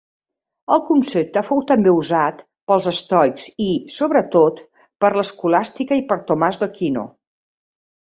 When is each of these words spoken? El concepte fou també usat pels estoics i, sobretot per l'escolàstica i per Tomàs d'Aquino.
El 0.75 0.79
concepte 0.85 1.43
fou 1.49 1.61
també 1.71 1.93
usat 1.97 2.41
pels 2.71 2.89
estoics 2.93 3.47
i, 3.67 3.69
sobretot 3.99 4.65
per 5.05 5.15
l'escolàstica 5.21 6.03
i 6.05 6.07
per 6.13 6.23
Tomàs 6.33 6.63
d'Aquino. 6.65 7.09